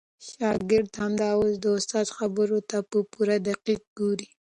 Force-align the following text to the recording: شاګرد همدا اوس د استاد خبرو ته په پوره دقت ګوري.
شاګرد 0.29 0.91
همدا 1.01 1.29
اوس 1.37 1.55
د 1.63 1.65
استاد 1.77 2.07
خبرو 2.17 2.59
ته 2.69 2.77
په 2.89 2.97
پوره 3.11 3.35
دقت 3.47 3.81
ګوري. 3.97 4.29